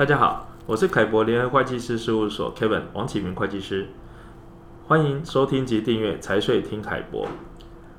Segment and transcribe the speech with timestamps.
[0.00, 3.86] 大家好，我是凯博联合会计师事务所 Kevin 王启明会计师，
[4.86, 7.28] 欢迎收听及订阅财税听凯博。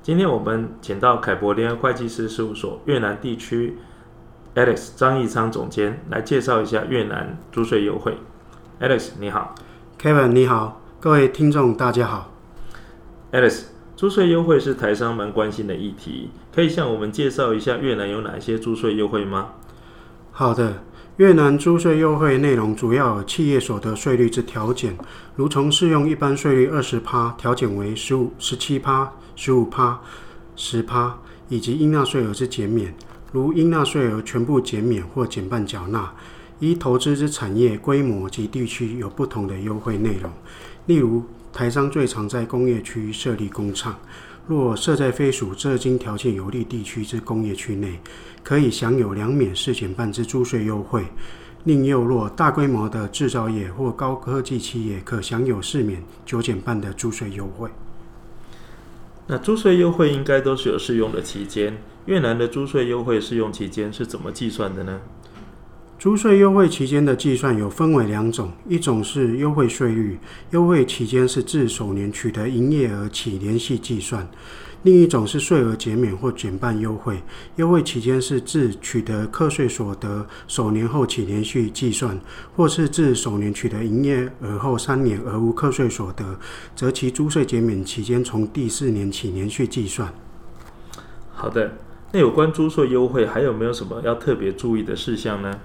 [0.00, 3.78] 今天我们请到凯博联合会计师事务所越南地区
[4.54, 8.16] Alex 张义昌总监来介绍一下越南租税优惠。
[8.80, 9.56] Alex 你好
[10.00, 12.30] ，Kevin 你好，各位听众大家好。
[13.32, 13.64] Alex，
[13.96, 19.48] 租税优惠是台商蛮关心的议题，可以向我们介绍一下越南有哪些租税优惠吗？
[20.30, 20.84] 好的。
[21.18, 24.96] 越南租税优惠内容主要有企业所得税率之调减，
[25.34, 30.00] 如从适用一般税率二十趴调减为十五、十七趴、十五趴、
[30.54, 31.18] 十趴，
[31.48, 32.94] 以及应纳税额之减免，
[33.32, 36.08] 如应纳税额全部减免或减半缴纳。
[36.60, 40.30] 依投资之产业规模及地区有不同的优惠内容，
[40.86, 43.98] 例如台商最常在工业区设立工厂。
[44.48, 48.00] 若设在非属浙金条件有利地区之工业区内，
[48.42, 51.04] 可以享有两免四减半之租税优惠。
[51.64, 57.68] 另又若大规模的制造业或高科技企业，可享有四免九减半的租税优惠。
[59.26, 64.98] 那租税优惠应该都是有适用的期间，越南的租税优惠适用期间是怎么计算的呢？
[65.98, 70.16] 租税优惠期间的计算有分为两种，一种是优惠税率，
[70.52, 74.22] 优惠期间是自首年取得营业额起连续计算；
[74.84, 77.20] 另一种是税额减免或减半优惠，
[77.56, 82.16] 优惠期间是自取得课税所得首年后起连续计算，
[82.54, 86.38] 或是自首年取得营业额后三年而无课税所得，
[86.76, 90.14] 则其租税减免期间从第四年起连续计算。
[91.32, 91.72] 好的，
[92.12, 95.58] 那有关租税优惠还有没有什么要特别注意的事项呢？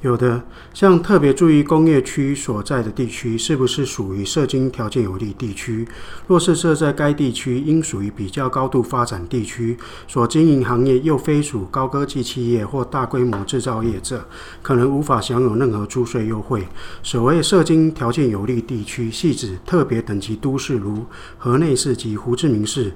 [0.00, 0.42] 有的，
[0.74, 5.88] 像特别注意工业区所在的地区是不是属于社经条件有利地区。
[6.26, 14.22] 若是设在该地区，应属于比较高度发展地区，所经营行业又非属高科技企业或大规模制造业者，
[14.60, 16.68] 可能无法享有任何租税优惠。
[17.02, 21.06] 所谓社经条件有利地区，系指特别等级都市，如
[21.38, 22.92] 河内市及胡志明市。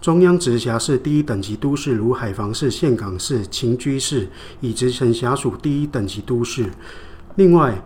[0.00, 4.28] 中央直辖市第一等级都市，如海防市、岘港市、秦居市，
[4.60, 6.66] 已直辖属第一等级都市。
[7.34, 7.82] 另外，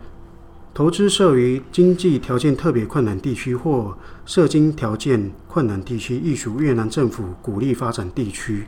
[0.74, 3.96] 投资设于经济条件特别困难地区或
[4.26, 8.66] 社经条件困难地区，亦属越南政府鼓励发展地区，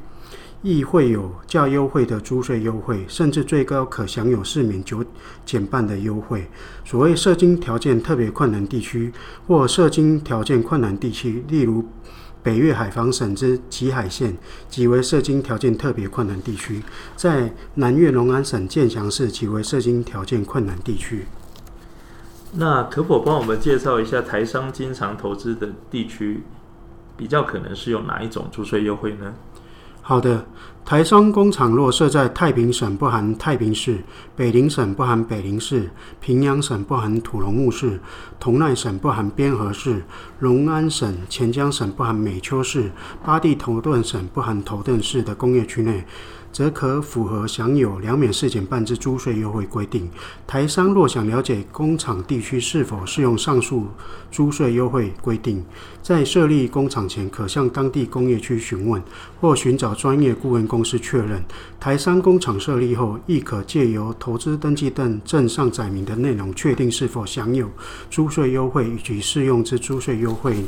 [0.63, 5.05] 亦会有较优惠的租税优惠，甚至最高可享有四免九
[5.45, 6.47] 减半的优惠。
[6.83, 9.13] 所谓社经条件特别困难地区
[9.47, 11.85] 或社经条件困难地区，例如。
[12.45, 14.37] 北越海防省之吉海县
[14.69, 16.83] 即为射精条件特别困难地区，
[17.17, 21.27] 在南越隆安省建祥市即为射精条件困难地区。
[22.53, 26.43] 那可否帮我们介绍一下台商经常投资的地区，
[27.17, 29.35] 比较可能是有哪一种租税优惠呢？
[30.03, 30.45] 好的，
[30.85, 34.05] 台商工厂若设在太平省不含太平市、
[34.37, 35.89] 北宁省不含北宁市、
[36.21, 37.99] 平阳省不含土龙木市、
[38.39, 40.03] 同奈省不含边河市、
[40.41, 42.91] 隆安省、钱江省不含美丘市、
[43.25, 46.05] 巴地头顿省不含头顿市的工业区内，
[46.53, 50.11] 则可符合享有两免四减半之租税优惠规定。
[50.47, 53.87] 台商若想了解工厂地区是否适用上述
[54.31, 55.65] 租税优惠规定，
[56.03, 59.03] 在设立工厂前，可向当地工业区询问，
[59.41, 61.41] 或寻找专业顾问公司确认。
[61.79, 67.71] 台商工厂设立后，亦可借由投资登记证证上载明的内容，确定是否享有
[68.11, 70.65] 租税优惠以及适用之租税优惠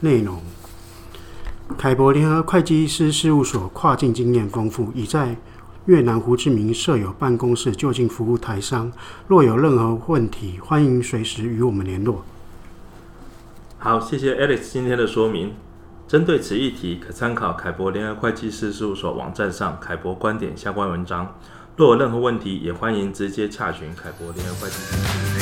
[0.00, 0.38] 内容。
[1.78, 5.34] 凯博联合会计师事务所跨境经验丰富，已在
[5.86, 8.92] 越南胡志明设有办公室，就近服务台商。
[9.26, 12.22] 若有任何问题，欢迎随时与我们联络。
[13.78, 15.54] 好，谢谢 Alex 今天的说明。
[16.08, 21.36] 针对此议题，可参考凯博联合会计师事务所网站上凯博观点相关文章。
[21.74, 25.35] 若有任何问题，也欢迎直接洽询凯博联合会计师。